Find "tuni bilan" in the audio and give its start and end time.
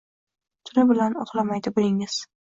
0.69-1.17